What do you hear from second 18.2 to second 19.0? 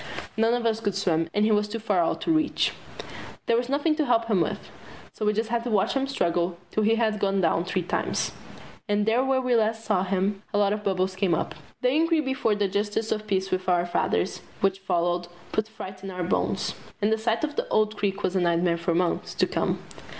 was a nightmare for